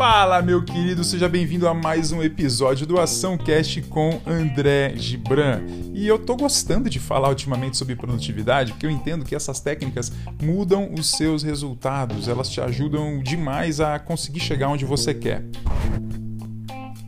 [0.00, 5.60] Fala, meu querido, seja bem-vindo a mais um episódio do Ação Cast com André Gibran.
[5.92, 10.10] E eu tô gostando de falar ultimamente sobre produtividade, porque eu entendo que essas técnicas
[10.42, 15.44] mudam os seus resultados, elas te ajudam demais a conseguir chegar onde você quer.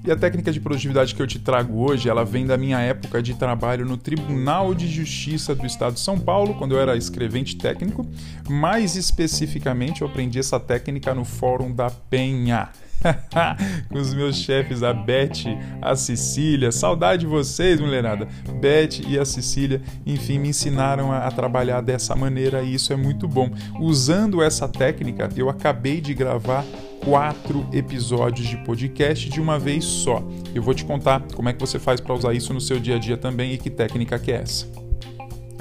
[0.05, 3.23] E a técnica de produtividade que eu te trago hoje, ela vem da minha época
[3.23, 7.57] de trabalho no Tribunal de Justiça do Estado de São Paulo, quando eu era escrevente
[7.57, 8.05] técnico.
[8.49, 12.71] Mais especificamente, eu aprendi essa técnica no Fórum da Penha.
[13.89, 15.45] com os meus chefes, a Beth,
[15.81, 16.73] a Cecília.
[16.73, 18.29] Saudade de vocês, mulherada.
[18.61, 22.97] Beth e a Cecília, enfim, me ensinaram a, a, trabalhar dessa maneira e isso é
[22.97, 23.51] muito bom.
[23.79, 26.65] Usando essa técnica, eu acabei de gravar
[27.05, 30.23] quatro episódios de podcast de uma vez só.
[30.55, 32.97] Eu vou te contar como é que você faz para usar isso no seu dia
[32.97, 34.82] a dia também e que técnica que é essa.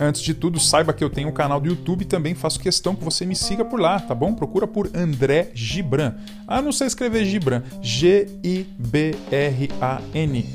[0.04, 2.96] Antes de tudo, saiba que eu tenho um canal do YouTube e também faço questão
[2.96, 4.34] que você me siga por lá, tá bom?
[4.34, 6.16] Procura por André Gibran.
[6.48, 7.62] Ah, não sei escrever Gibran.
[7.84, 8.66] G-I-B-R-A-N.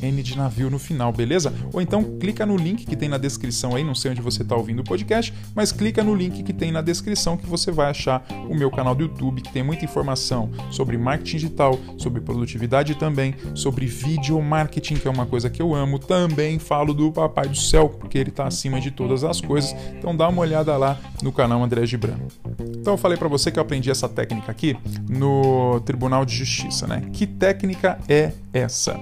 [0.02, 1.54] N de navio no final, beleza?
[1.72, 4.56] Ou então clica no link que tem na descrição aí, não sei onde você está
[4.56, 8.26] ouvindo o podcast, mas clica no link que tem na descrição que você vai achar
[8.50, 13.36] o meu canal do YouTube, que tem muita informação sobre marketing digital, sobre produtividade também,
[13.54, 16.00] sobre vídeo marketing, que é uma coisa que eu amo.
[16.00, 19.74] Também falo do Papai do Céu, porque ele está acima de todas as coisas.
[19.98, 22.18] Então dá uma olhada lá no canal André Gibran.
[22.60, 24.76] Então eu falei para você que eu aprendi essa técnica aqui
[25.08, 27.02] no Tribunal de Justiça, né?
[27.12, 28.98] Que técnica é essa?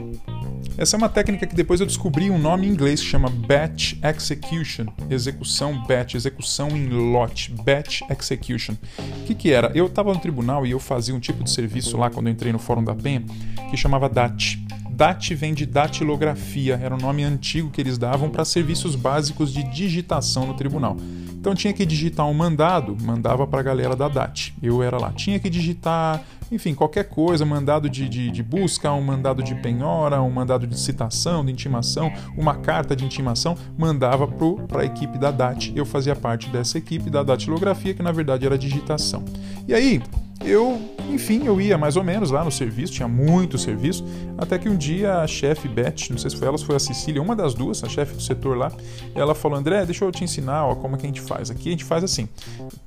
[0.77, 3.95] Essa é uma técnica que depois eu descobri um nome em inglês que chama Batch
[4.03, 8.75] Execution, execução batch, execução em lote, Batch Execution.
[9.21, 9.71] O que, que era?
[9.75, 12.53] Eu estava no tribunal e eu fazia um tipo de serviço lá quando eu entrei
[12.53, 13.25] no Fórum da PEN
[13.71, 14.64] que chamava DAT.
[14.95, 19.65] DAT vem de datilografia, era o nome antigo que eles davam para serviços básicos de
[19.65, 20.97] digitação no tribunal.
[21.33, 24.55] Então tinha que digitar um mandado, mandava para a galera da DAT.
[24.63, 25.11] Eu era lá.
[25.11, 30.23] Tinha que digitar, enfim, qualquer coisa, mandado de, de, de busca, um mandado de penhora,
[30.23, 34.29] um mandado de citação, de intimação, uma carta de intimação, mandava
[34.69, 35.73] para a equipe da DAT.
[35.75, 39.25] Eu fazia parte dessa equipe da datilografia, que na verdade era digitação.
[39.67, 40.01] E aí,
[40.45, 44.05] eu, enfim, eu ia mais ou menos lá no serviço, tinha muito serviço,
[44.37, 46.79] até que um dia a chefe Beth, não sei se foi ela, se foi a
[46.79, 48.71] Cecília, uma das duas, a chefe do setor lá,
[49.15, 51.51] ela falou: André, deixa eu te ensinar ó, como é que a gente faz.
[51.51, 52.29] Aqui a gente faz assim: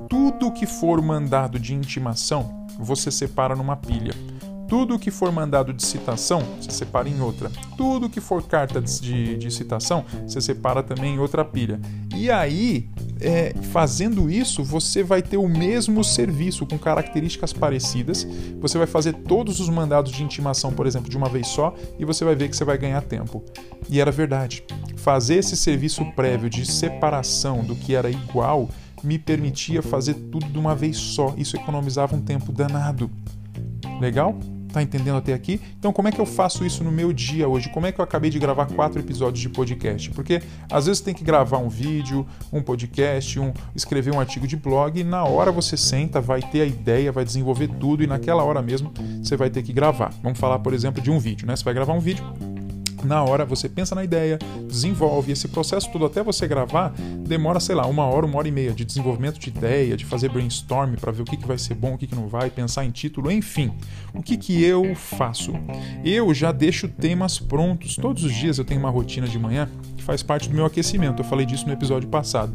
[0.10, 4.14] tudo que for mandado de intimação, você separa numa pilha.
[4.68, 7.50] Tudo que for mandado de citação, você separa em outra.
[7.78, 11.80] Tudo que for carta de, de citação, você separa também em outra pilha.
[12.16, 12.90] E aí,
[13.22, 18.28] é, fazendo isso, você vai ter o mesmo serviço com características parecidas.
[18.60, 22.04] Você vai fazer todos os mandados de intimação, por exemplo, de uma vez só, e
[22.04, 23.44] você vai ver que você vai ganhar tempo.
[23.90, 24.64] E era verdade.
[24.98, 28.70] Fazer esse serviço prévio de separação do que era igual
[29.04, 31.34] me permitia fazer tudo de uma vez só.
[31.38, 33.10] Isso economizava um tempo danado.
[34.00, 34.38] Legal?
[34.72, 35.62] Tá entendendo até aqui?
[35.80, 37.70] Então, como é que eu faço isso no meu dia hoje?
[37.70, 40.10] Como é que eu acabei de gravar quatro episódios de podcast?
[40.12, 40.42] Porque
[40.72, 45.00] às vezes tem que gravar um vídeo, um podcast, um, escrever um artigo de blog,
[45.00, 48.62] e na hora você senta, vai ter a ideia, vai desenvolver tudo, e naquela hora
[48.62, 48.92] mesmo
[49.22, 50.14] você vai ter que gravar.
[50.22, 51.56] Vamos falar, por exemplo, de um vídeo, né?
[51.56, 52.26] Você vai gravar um vídeo,
[53.04, 55.32] na hora você pensa na ideia, desenvolve.
[55.32, 56.94] Esse processo todo até você gravar
[57.26, 60.30] demora, sei lá, uma hora, uma hora e meia de desenvolvimento de ideia, de fazer
[60.30, 62.86] brainstorm para ver o que, que vai ser bom, o que, que não vai, pensar
[62.86, 63.72] em título, enfim.
[64.14, 65.54] O que, que eu faço?
[66.04, 67.96] Eu já deixo temas prontos.
[67.96, 69.70] Todos os dias eu tenho uma rotina de manhã
[70.08, 71.22] faz parte do meu aquecimento.
[71.22, 72.54] Eu falei disso no episódio passado,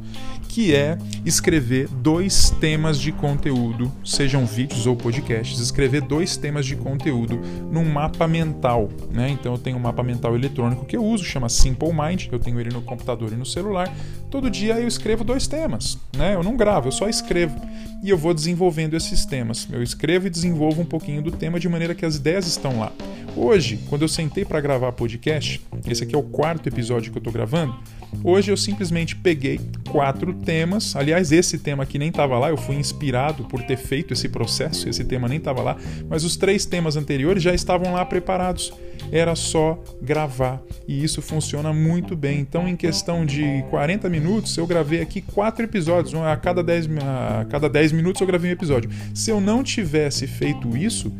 [0.49, 6.75] que é escrever dois temas de conteúdo, sejam vídeos ou podcasts, escrever dois temas de
[6.75, 7.39] conteúdo
[7.71, 9.29] num mapa mental, né?
[9.29, 12.59] Então eu tenho um mapa mental eletrônico que eu uso, chama Simple Mind, eu tenho
[12.59, 13.95] ele no computador e no celular.
[14.31, 16.35] Todo dia eu escrevo dois temas, né?
[16.35, 17.61] Eu não gravo, eu só escrevo
[18.03, 19.69] e eu vou desenvolvendo esses temas.
[19.71, 22.91] Eu escrevo e desenvolvo um pouquinho do tema de maneira que as ideias estão lá.
[23.35, 27.21] Hoje, quando eu sentei para gravar podcast, esse aqui é o quarto episódio que eu
[27.21, 27.75] estou gravando.
[28.23, 29.59] Hoje eu simplesmente peguei
[29.91, 30.95] quatro temas.
[30.95, 34.87] Aliás, esse tema aqui nem estava lá, eu fui inspirado por ter feito esse processo,
[34.87, 35.79] esse tema nem estava lá,
[36.11, 38.71] mas os três temas anteriores já estavam lá preparados.
[39.11, 42.39] Era só gravar e isso funciona muito bem.
[42.39, 46.15] Então, em questão de 40 minutos, eu gravei aqui quatro episódios.
[46.15, 48.91] A cada 10, a cada 10 minutos eu gravei um episódio.
[49.15, 51.13] Se eu não tivesse feito isso,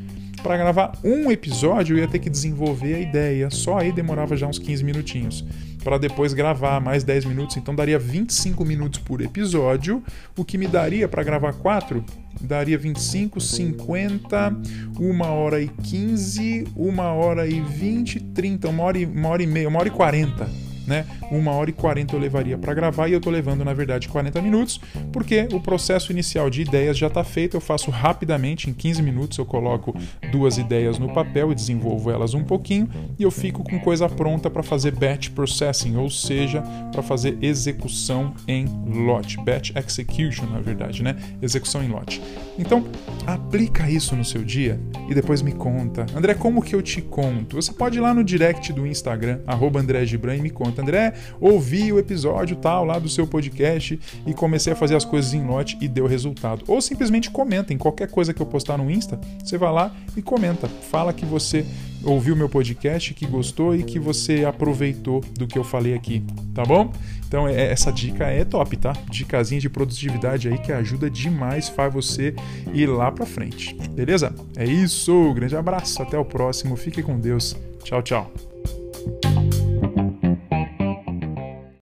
[0.43, 3.49] para gravar um episódio, eu ia ter que desenvolver a ideia.
[3.51, 5.45] Só aí demorava já uns 15 minutinhos.
[5.83, 10.03] Para depois gravar mais 10 minutos, então daria 25 minutos por episódio,
[10.37, 12.05] o que me daria para gravar quatro
[12.41, 14.57] daria 25, 50,
[14.99, 19.69] 1 hora e 15, 1 hora e 20, 30, 1 hora 1 hora e meia,
[19.69, 21.07] 1 hora e 40 né?
[21.31, 24.41] Uma hora e 40 eu levaria para gravar e eu tô levando, na verdade, 40
[24.41, 24.81] minutos,
[25.13, 29.39] porque o processo inicial de ideias já está feito, eu faço rapidamente, em 15 minutos
[29.39, 29.95] eu coloco
[30.31, 32.89] duas ideias no papel e desenvolvo elas um pouquinho,
[33.19, 38.35] e eu fico com coisa pronta para fazer batch processing, ou seja, para fazer execução
[38.47, 41.17] em lote, batch execution, na verdade, né?
[41.41, 42.23] Execução em lote.
[42.59, 42.85] Então,
[43.27, 46.07] aplica isso no seu dia e depois me conta.
[46.15, 47.57] André, como que eu te conto?
[47.57, 50.72] Você pode ir lá no direct do Instagram, arroba André Gibran, e me conta.
[50.81, 55.35] André, ouvi o episódio tal lá do seu podcast e comecei a fazer as coisas
[55.35, 56.65] em lote e deu resultado.
[56.67, 60.23] Ou simplesmente comenta em qualquer coisa que eu postar no Insta, você vai lá e
[60.23, 60.69] comenta.
[60.69, 61.65] Fala que você
[62.05, 66.23] ouviu meu podcast, que gostou e que você aproveitou do que eu falei aqui,
[66.55, 66.93] tá bom?
[67.27, 68.93] Então é, essa dica é top, tá?
[69.09, 72.35] Dicasinha de produtividade aí que ajuda demais, faz você
[72.75, 74.35] ir lá pra frente, beleza?
[74.57, 78.52] É isso, grande abraço, até o próximo, fique com Deus, tchau, tchau.